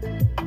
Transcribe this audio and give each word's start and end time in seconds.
Bye. 0.00 0.37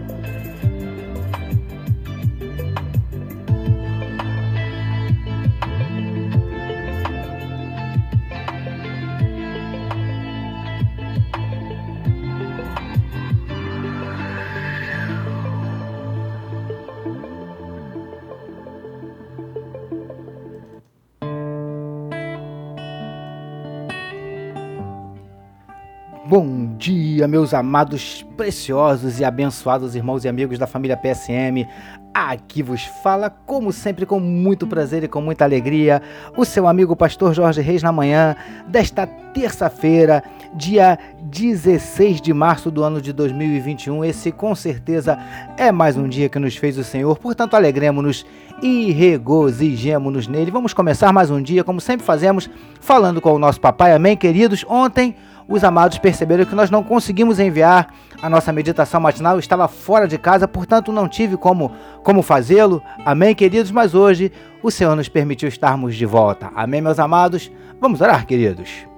Bom 26.31 26.77
dia, 26.77 27.27
meus 27.27 27.53
amados, 27.53 28.25
preciosos 28.37 29.19
e 29.19 29.25
abençoados 29.25 29.97
irmãos 29.97 30.23
e 30.23 30.29
amigos 30.29 30.57
da 30.57 30.65
família 30.65 30.95
PSM. 30.95 31.67
Aqui 32.13 32.63
vos 32.63 32.85
fala, 33.03 33.29
como 33.29 33.73
sempre, 33.73 34.05
com 34.05 34.17
muito 34.17 34.65
prazer 34.65 35.03
e 35.03 35.09
com 35.09 35.19
muita 35.19 35.43
alegria, 35.43 36.01
o 36.37 36.45
seu 36.45 36.69
amigo 36.69 36.95
Pastor 36.95 37.33
Jorge 37.33 37.59
Reis 37.59 37.83
na 37.83 37.91
manhã 37.91 38.33
desta 38.65 39.05
terça-feira, 39.05 40.23
dia 40.53 40.97
16 41.23 42.21
de 42.21 42.33
março 42.33 42.71
do 42.71 42.81
ano 42.81 43.01
de 43.01 43.11
2021. 43.11 44.05
Esse, 44.05 44.31
com 44.31 44.55
certeza, 44.55 45.19
é 45.57 45.69
mais 45.69 45.97
um 45.97 46.07
dia 46.07 46.29
que 46.29 46.39
nos 46.39 46.55
fez 46.55 46.77
o 46.77 46.83
Senhor, 46.85 47.17
portanto, 47.17 47.55
alegremos-nos 47.55 48.25
e 48.63 48.93
regozijemos-nos 48.93 50.29
nele. 50.29 50.49
Vamos 50.49 50.73
começar 50.73 51.11
mais 51.11 51.29
um 51.29 51.41
dia, 51.41 51.61
como 51.61 51.81
sempre 51.81 52.05
fazemos, 52.05 52.49
falando 52.79 53.19
com 53.19 53.33
o 53.33 53.39
nosso 53.39 53.59
papai. 53.59 53.91
Amém, 53.91 54.15
queridos? 54.15 54.63
Ontem 54.69 55.13
os 55.51 55.63
amados 55.63 55.97
perceberam 55.97 56.45
que 56.45 56.55
nós 56.55 56.71
não 56.71 56.81
conseguimos 56.81 57.39
enviar 57.39 57.93
a 58.21 58.29
nossa 58.29 58.53
meditação 58.53 59.01
matinal, 59.01 59.33
eu 59.33 59.39
estava 59.39 59.67
fora 59.67 60.07
de 60.07 60.17
casa, 60.17 60.47
portanto 60.47 60.91
não 60.91 61.07
tive 61.07 61.35
como, 61.35 61.71
como 62.03 62.21
fazê-lo. 62.21 62.81
Amém, 63.05 63.35
queridos? 63.35 63.71
Mas 63.71 63.93
hoje 63.93 64.31
o 64.63 64.71
Senhor 64.71 64.95
nos 64.95 65.09
permitiu 65.09 65.49
estarmos 65.49 65.95
de 65.95 66.05
volta. 66.05 66.49
Amém, 66.55 66.81
meus 66.81 66.99
amados? 66.99 67.51
Vamos 67.79 67.99
orar, 67.99 68.25
queridos. 68.25 68.90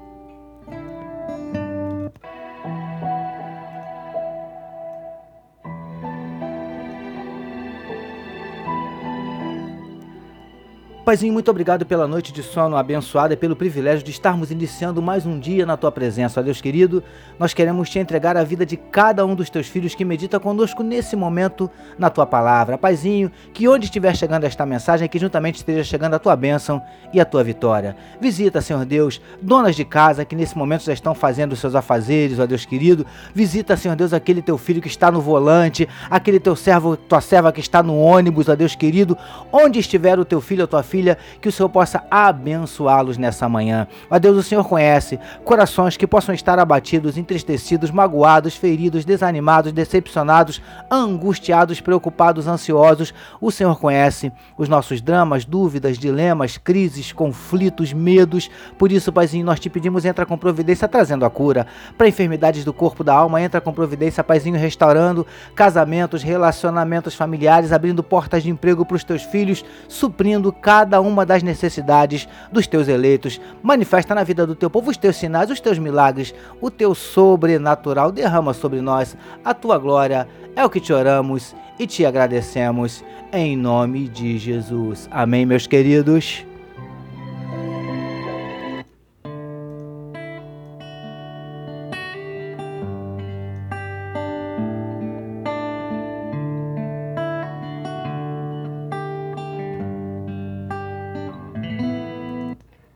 Paizinho, 11.03 11.33
muito 11.33 11.51
obrigado 11.51 11.85
pela 11.85 12.07
noite 12.07 12.31
de 12.31 12.41
sono 12.41 12.77
abençoada 12.77 13.33
e 13.33 13.37
pelo 13.37 13.57
privilégio 13.57 14.05
de 14.05 14.11
estarmos 14.11 14.51
iniciando 14.51 15.01
mais 15.01 15.25
um 15.25 15.37
dia 15.37 15.65
na 15.65 15.75
tua 15.75 15.91
presença. 15.91 16.39
Ó 16.39 16.43
Deus 16.43 16.61
querido, 16.61 17.03
nós 17.37 17.53
queremos 17.53 17.89
te 17.89 17.99
entregar 17.99 18.37
a 18.37 18.43
vida 18.45 18.65
de 18.65 18.77
cada 18.77 19.25
um 19.25 19.35
dos 19.35 19.49
teus 19.49 19.67
filhos 19.67 19.93
que 19.93 20.05
medita 20.05 20.39
conosco 20.39 20.81
nesse 20.81 21.17
momento 21.17 21.69
na 21.99 22.09
tua 22.09 22.25
palavra. 22.25 22.77
Paizinho, 22.77 23.29
que 23.53 23.67
onde 23.67 23.83
estiver 23.83 24.15
chegando 24.15 24.45
esta 24.45 24.65
mensagem, 24.65 25.09
que 25.09 25.19
juntamente 25.19 25.57
esteja 25.57 25.83
chegando 25.83 26.13
a 26.13 26.19
tua 26.19 26.37
bênção 26.37 26.81
e 27.11 27.19
a 27.19 27.25
tua 27.25 27.43
vitória. 27.43 27.97
Visita, 28.21 28.61
Senhor 28.61 28.85
Deus, 28.85 29.19
donas 29.41 29.75
de 29.75 29.83
casa 29.83 30.23
que 30.23 30.37
nesse 30.37 30.57
momento 30.57 30.85
já 30.85 30.93
estão 30.93 31.13
fazendo 31.13 31.51
os 31.51 31.59
seus 31.59 31.75
afazeres, 31.75 32.39
ó 32.39 32.45
Deus 32.45 32.63
querido. 32.63 33.05
Visita, 33.35 33.75
Senhor 33.75 33.97
Deus, 33.97 34.13
aquele 34.13 34.41
teu 34.41 34.57
filho 34.57 34.81
que 34.81 34.87
está 34.87 35.11
no 35.11 35.19
volante, 35.19 35.85
aquele 36.09 36.39
teu 36.39 36.55
servo, 36.55 36.95
tua 36.95 37.19
serva 37.19 37.51
que 37.51 37.59
está 37.59 37.83
no 37.83 37.99
ônibus, 37.99 38.47
ó 38.47 38.55
Deus 38.55 38.73
querido. 38.73 39.17
Onde 39.51 39.79
estiver 39.79 40.17
o 40.17 40.23
teu 40.23 40.39
filho 40.39 40.61
ou 40.61 40.67
tua 40.67 40.81
filha, 40.81 40.92
filha, 40.93 41.17
que 41.41 41.49
o 41.49 41.51
Senhor 41.51 41.69
possa 41.69 42.03
abençoá-los 42.11 43.17
nessa 43.17 43.49
manhã. 43.49 43.87
Ó 44.11 44.19
Deus, 44.19 44.37
o 44.37 44.43
Senhor 44.43 44.63
conhece 44.63 45.19
corações 45.43 45.97
que 45.97 46.05
possam 46.05 46.35
estar 46.35 46.59
abatidos, 46.59 47.17
entristecidos, 47.17 47.89
magoados, 47.89 48.55
feridos, 48.55 49.03
desanimados, 49.03 49.71
decepcionados, 49.71 50.61
angustiados, 50.91 51.81
preocupados, 51.81 52.45
ansiosos. 52.45 53.11
O 53.41 53.49
Senhor 53.49 53.79
conhece 53.79 54.31
os 54.55 54.69
nossos 54.69 55.01
dramas, 55.01 55.45
dúvidas, 55.45 55.97
dilemas, 55.97 56.59
crises, 56.59 57.11
conflitos, 57.11 57.91
medos. 57.91 58.51
Por 58.77 58.91
isso, 58.91 59.11
Paizinho, 59.11 59.47
nós 59.47 59.59
te 59.59 59.71
pedimos, 59.71 60.05
entra 60.05 60.27
com 60.27 60.37
providência 60.37 60.87
trazendo 60.87 61.25
a 61.25 61.29
cura. 61.31 61.65
Para 61.97 62.07
enfermidades 62.07 62.63
do 62.63 62.71
corpo, 62.71 63.03
da 63.03 63.15
alma, 63.15 63.41
entra 63.41 63.59
com 63.59 63.73
providência, 63.73 64.23
Paizinho, 64.23 64.59
restaurando 64.59 65.25
casamentos, 65.55 66.21
relacionamentos 66.21 67.15
familiares, 67.15 67.71
abrindo 67.71 68.03
portas 68.03 68.43
de 68.43 68.51
emprego 68.51 68.85
para 68.85 68.95
os 68.95 69.03
teus 69.03 69.23
filhos, 69.23 69.65
suprindo 69.87 70.53
cada 70.53 70.82
cada 70.83 70.99
uma 70.99 71.25
das 71.25 71.41
necessidades 71.41 72.27
dos 72.51 72.67
teus 72.67 72.89
eleitos. 72.89 73.39
Manifesta 73.61 74.13
na 74.13 74.23
vida 74.23 74.45
do 74.45 74.53
teu 74.53 74.69
povo 74.69 74.91
os 74.91 74.97
teus 74.97 75.15
sinais, 75.15 75.49
os 75.49 75.61
teus 75.61 75.79
milagres, 75.79 76.35
o 76.59 76.69
teu 76.69 76.93
sobrenatural. 76.93 78.11
Derrama 78.11 78.53
sobre 78.53 78.81
nós 78.81 79.15
a 79.45 79.53
tua 79.53 79.77
glória. 79.77 80.27
É 80.55 80.65
o 80.65 80.69
que 80.69 80.81
te 80.81 80.91
oramos 80.91 81.55
e 81.79 81.87
te 81.87 82.05
agradecemos 82.05 83.01
em 83.31 83.55
nome 83.55 84.09
de 84.09 84.37
Jesus. 84.37 85.07
Amém, 85.09 85.45
meus 85.45 85.65
queridos. 85.65 86.45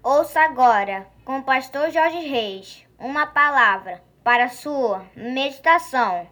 Ouça 0.09 0.39
agora, 0.39 1.05
com 1.25 1.39
o 1.39 1.43
pastor 1.43 1.91
Jorge 1.91 2.25
Reis, 2.25 2.85
uma 2.97 3.25
palavra 3.25 4.01
para 4.23 4.47
sua 4.47 5.01
meditação. 5.13 6.25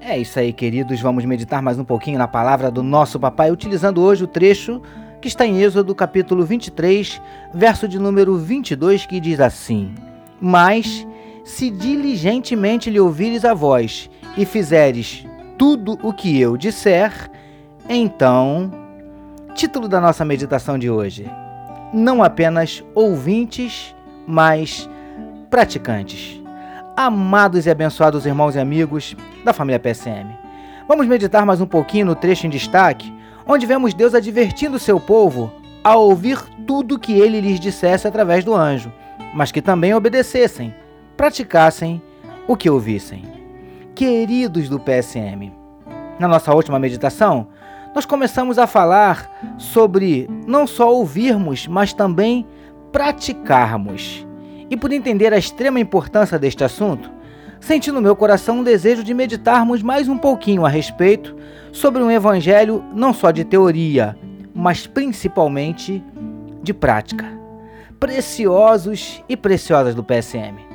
É 0.00 0.16
isso 0.16 0.38
aí, 0.38 0.50
queridos. 0.54 0.98
Vamos 0.98 1.26
meditar 1.26 1.60
mais 1.60 1.78
um 1.78 1.84
pouquinho 1.84 2.18
na 2.18 2.26
palavra 2.26 2.70
do 2.70 2.82
nosso 2.82 3.20
papai, 3.20 3.50
utilizando 3.50 4.00
hoje 4.00 4.24
o 4.24 4.26
trecho 4.26 4.80
que 5.20 5.28
está 5.28 5.44
em 5.44 5.60
Êxodo, 5.60 5.94
capítulo 5.94 6.42
23, 6.42 7.20
verso 7.52 7.86
de 7.86 7.98
número 7.98 8.34
22, 8.38 9.04
que 9.04 9.20
diz 9.20 9.40
assim: 9.40 9.94
Mas 10.40 11.06
se 11.44 11.68
diligentemente 11.68 12.88
lhe 12.88 12.98
ouvires 12.98 13.44
a 13.44 13.52
voz 13.52 14.08
e 14.38 14.46
fizeres 14.46 15.22
tudo 15.58 15.98
o 16.02 16.14
que 16.14 16.40
eu 16.40 16.56
disser, 16.56 17.30
então 17.86 18.79
Título 19.60 19.88
da 19.88 20.00
nossa 20.00 20.24
meditação 20.24 20.78
de 20.78 20.88
hoje: 20.88 21.30
Não 21.92 22.22
apenas 22.22 22.82
ouvintes, 22.94 23.94
mas 24.26 24.88
praticantes. 25.50 26.40
Amados 26.96 27.66
e 27.66 27.70
abençoados 27.70 28.24
irmãos 28.24 28.54
e 28.54 28.58
amigos 28.58 29.14
da 29.44 29.52
família 29.52 29.78
PSM, 29.78 30.34
vamos 30.88 31.06
meditar 31.06 31.44
mais 31.44 31.60
um 31.60 31.66
pouquinho 31.66 32.06
no 32.06 32.14
trecho 32.14 32.46
em 32.46 32.48
destaque, 32.48 33.12
onde 33.46 33.66
vemos 33.66 33.92
Deus 33.92 34.14
advertindo 34.14 34.78
seu 34.78 34.98
povo 34.98 35.52
a 35.84 35.94
ouvir 35.94 36.38
tudo 36.66 36.98
que 36.98 37.12
ele 37.12 37.38
lhes 37.38 37.60
dissesse 37.60 38.08
através 38.08 38.42
do 38.42 38.54
anjo, 38.54 38.90
mas 39.34 39.52
que 39.52 39.60
também 39.60 39.92
obedecessem, 39.92 40.74
praticassem 41.18 42.00
o 42.48 42.56
que 42.56 42.70
ouvissem. 42.70 43.24
Queridos 43.94 44.70
do 44.70 44.80
PSM, 44.80 45.52
na 46.18 46.26
nossa 46.26 46.54
última 46.54 46.78
meditação, 46.78 47.48
nós 47.94 48.06
começamos 48.06 48.58
a 48.58 48.66
falar 48.66 49.30
sobre 49.58 50.28
não 50.46 50.66
só 50.66 50.92
ouvirmos, 50.92 51.66
mas 51.66 51.92
também 51.92 52.46
praticarmos. 52.92 54.26
E 54.68 54.76
por 54.76 54.92
entender 54.92 55.32
a 55.32 55.38
extrema 55.38 55.80
importância 55.80 56.38
deste 56.38 56.62
assunto, 56.62 57.10
senti 57.58 57.90
no 57.90 58.00
meu 58.00 58.14
coração 58.14 58.60
um 58.60 58.64
desejo 58.64 59.02
de 59.02 59.12
meditarmos 59.12 59.82
mais 59.82 60.08
um 60.08 60.16
pouquinho 60.16 60.64
a 60.64 60.68
respeito 60.68 61.34
sobre 61.72 62.02
um 62.02 62.10
evangelho 62.10 62.84
não 62.94 63.12
só 63.12 63.30
de 63.30 63.44
teoria, 63.44 64.16
mas 64.54 64.86
principalmente 64.86 66.02
de 66.62 66.72
prática. 66.72 67.26
Preciosos 67.98 69.22
e 69.28 69.36
preciosas 69.36 69.94
do 69.94 70.04
PSM. 70.04 70.69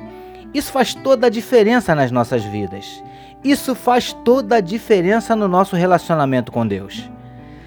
Isso 0.56 0.72
faz 0.72 0.94
toda 0.94 1.26
a 1.26 1.30
diferença 1.30 1.94
nas 1.94 2.10
nossas 2.10 2.42
vidas. 2.42 3.04
Isso 3.44 3.74
faz 3.74 4.14
toda 4.14 4.56
a 4.56 4.60
diferença 4.62 5.36
no 5.36 5.46
nosso 5.46 5.76
relacionamento 5.76 6.50
com 6.50 6.66
Deus. 6.66 7.10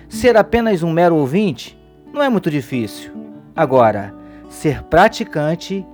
Ser 0.09 0.35
apenas 0.35 0.81
um 0.81 0.91
mero 0.91 1.15
ouvinte 1.15 1.77
não 2.11 2.23
é 2.23 2.27
muito 2.29 2.49
difícil. 2.49 3.11
Agora, 3.55 4.11
ser 4.49 4.81
praticante, 4.81 5.85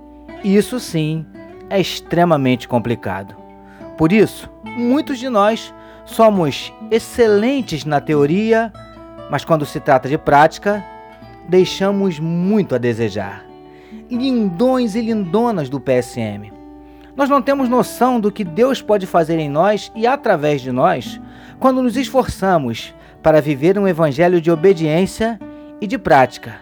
isso 0.42 0.80
sim 0.80 1.26
é 1.68 1.78
extremamente 1.78 2.66
complicado. 2.66 3.36
Por 3.98 4.10
isso, 4.10 4.48
muitos 4.64 5.18
de 5.18 5.28
nós 5.28 5.74
somos 6.06 6.72
excelentes 6.90 7.84
na 7.84 8.00
teoria, 8.00 8.72
mas 9.30 9.44
quando 9.44 9.66
se 9.66 9.80
trata 9.80 10.08
de 10.08 10.16
prática, 10.16 10.82
deixamos 11.46 12.18
muito 12.18 12.74
a 12.74 12.78
desejar. 12.78 13.44
Lindões 14.10 14.94
e 14.94 15.02
lindonas 15.02 15.68
do 15.68 15.78
PSM. 15.78 16.55
Nós 17.16 17.30
não 17.30 17.40
temos 17.40 17.68
noção 17.68 18.20
do 18.20 18.30
que 18.30 18.44
Deus 18.44 18.82
pode 18.82 19.06
fazer 19.06 19.38
em 19.38 19.48
nós 19.48 19.90
e 19.94 20.06
através 20.06 20.60
de 20.60 20.70
nós 20.70 21.20
quando 21.58 21.82
nos 21.82 21.96
esforçamos 21.96 22.94
para 23.22 23.40
viver 23.40 23.78
um 23.78 23.88
evangelho 23.88 24.40
de 24.40 24.50
obediência 24.50 25.40
e 25.80 25.86
de 25.86 25.96
prática. 25.96 26.56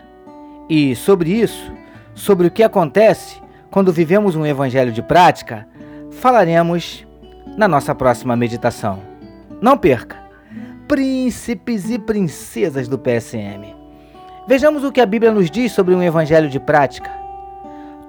E 0.69 0.95
sobre 0.95 1.31
isso, 1.31 1.73
sobre 2.15 2.47
o 2.47 2.51
que 2.51 2.63
acontece 2.63 3.43
quando 3.71 3.93
vivemos 3.93 4.37
um 4.37 4.47
evangelho 4.47 4.93
de 4.93 5.03
prática, 5.03 5.67
falaremos 6.13 7.05
na 7.57 7.67
nossa 7.67 7.95
próxima 7.95 8.37
meditação. 8.37 9.01
Não 9.61 9.77
perca! 9.77 10.17
Príncipes 10.87 11.91
e 11.91 11.99
princesas 11.99 12.87
do 12.87 12.99
PSM. 12.99 13.75
Vejamos 14.47 14.85
o 14.85 14.93
que 14.93 15.01
a 15.01 15.07
Bíblia 15.07 15.33
nos 15.33 15.51
diz 15.51 15.73
sobre 15.73 15.95
um 15.95 16.03
evangelho 16.03 16.49
de 16.49 16.61
prática. 16.61 17.11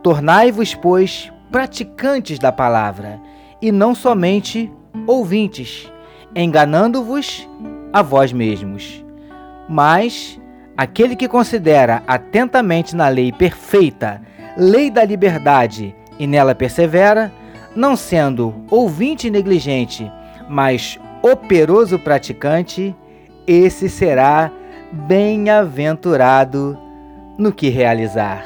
Tornai-vos, 0.03 0.75
pois, 0.75 1.31
praticantes 1.55 2.37
da 2.37 2.51
palavra, 2.51 3.17
e 3.61 3.71
não 3.71 3.95
somente 3.95 4.69
ouvintes, 5.07 5.89
enganando-vos 6.35 7.47
a 7.93 8.01
vós 8.01 8.33
mesmos. 8.33 9.05
Mas 9.69 10.37
aquele 10.75 11.15
que 11.15 11.29
considera 11.29 12.03
atentamente 12.05 12.93
na 12.93 13.07
lei 13.07 13.31
perfeita, 13.31 14.21
lei 14.57 14.91
da 14.91 15.05
liberdade, 15.05 15.95
e 16.19 16.27
nela 16.27 16.53
persevera, 16.53 17.31
não 17.73 17.95
sendo 17.95 18.53
ouvinte 18.69 19.29
negligente, 19.29 20.11
mas 20.49 20.99
operoso 21.21 21.97
praticante, 21.97 22.93
esse 23.47 23.87
será 23.87 24.51
bem-aventurado 24.91 26.77
no 27.37 27.53
que 27.53 27.69
realizar. 27.69 28.45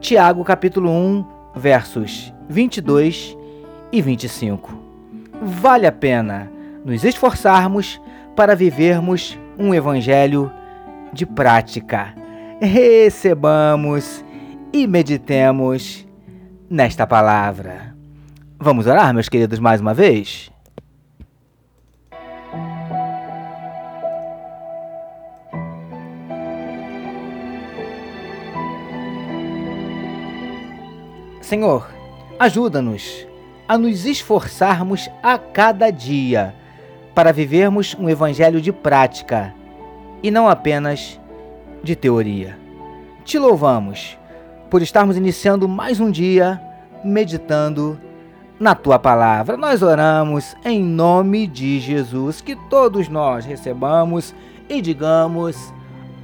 Tiago 0.00 0.42
capítulo 0.42 0.90
1, 0.90 1.31
versos 1.54 2.32
22 2.48 3.36
e 3.90 4.00
25. 4.02 4.72
Vale 5.40 5.86
a 5.86 5.92
pena 5.92 6.50
nos 6.84 7.04
esforçarmos 7.04 8.00
para 8.36 8.54
vivermos 8.54 9.38
um 9.58 9.74
evangelho 9.74 10.50
de 11.12 11.26
prática. 11.26 12.14
Recebamos 12.60 14.24
e 14.72 14.86
meditemos 14.86 16.06
nesta 16.70 17.06
palavra. 17.06 17.94
Vamos 18.58 18.86
orar, 18.86 19.12
meus 19.12 19.28
queridos, 19.28 19.58
mais 19.58 19.80
uma 19.80 19.92
vez? 19.92 20.51
Senhor, 31.52 31.86
ajuda-nos 32.38 33.26
a 33.68 33.76
nos 33.76 34.06
esforçarmos 34.06 35.10
a 35.22 35.36
cada 35.36 35.90
dia 35.90 36.54
para 37.14 37.30
vivermos 37.30 37.94
um 38.00 38.08
evangelho 38.08 38.58
de 38.58 38.72
prática 38.72 39.54
e 40.22 40.30
não 40.30 40.48
apenas 40.48 41.20
de 41.84 41.94
teoria. 41.94 42.58
Te 43.22 43.38
louvamos 43.38 44.18
por 44.70 44.80
estarmos 44.80 45.14
iniciando 45.14 45.68
mais 45.68 46.00
um 46.00 46.10
dia 46.10 46.58
meditando 47.04 48.00
na 48.58 48.74
tua 48.74 48.98
palavra. 48.98 49.54
Nós 49.54 49.82
oramos 49.82 50.56
em 50.64 50.82
nome 50.82 51.46
de 51.46 51.78
Jesus, 51.80 52.40
que 52.40 52.56
todos 52.70 53.10
nós 53.10 53.44
recebamos 53.44 54.34
e 54.70 54.80
digamos 54.80 55.70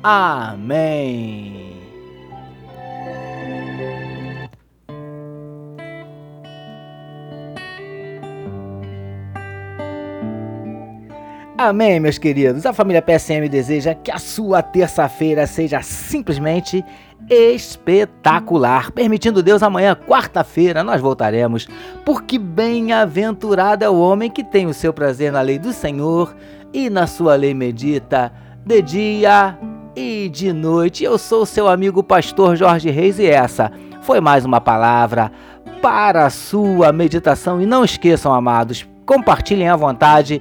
amém. 0.03 1.78
Amém, 11.61 11.99
meus 11.99 12.19
queridos. 12.19 12.65
A 12.67 12.73
família 12.73 13.03
PSM 13.03 13.49
deseja 13.49 13.93
que 13.93 14.13
a 14.13 14.19
sua 14.19 14.63
terça-feira 14.63 15.45
seja 15.45 15.83
simplesmente 15.83 16.85
espetacular. 17.29 18.93
Permitindo 18.93 19.43
Deus, 19.43 19.61
amanhã, 19.61 19.97
quarta-feira, 19.97 20.85
nós 20.85 21.01
voltaremos, 21.01 21.67
porque 22.05 22.39
bem-aventurado 22.39 23.85
é 23.85 23.91
o 23.91 23.99
homem 23.99 24.31
que 24.31 24.45
tem 24.45 24.69
o 24.69 24.73
seu 24.73 24.93
prazer 24.93 25.33
na 25.33 25.41
lei 25.41 25.59
do 25.59 25.73
Senhor 25.73 26.33
e 26.73 26.89
na 26.89 27.09
sua 27.09 27.35
lei 27.35 27.53
medita 27.53 28.33
de 28.65 28.81
dia 28.81 29.59
e 29.97 30.29
de 30.29 30.53
noite. 30.53 31.03
Eu 31.03 31.19
sou 31.19 31.45
seu 31.45 31.67
amigo 31.67 32.05
pastor 32.05 32.55
Jorge 32.55 32.89
Reis 32.89 33.19
e 33.19 33.27
essa 33.27 33.73
foi 34.03 34.21
mais 34.21 34.45
uma 34.45 34.61
palavra 34.61 35.33
para 35.83 36.25
a 36.25 36.31
sua 36.31 36.93
meditação. 36.93 37.61
E 37.61 37.67
não 37.67 37.85
esqueçam, 37.85 38.33
amados, 38.33 38.87
compartilhem 39.05 39.69
à 39.69 39.75
vontade 39.75 40.41